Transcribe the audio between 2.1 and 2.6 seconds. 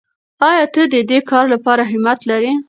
لرې؟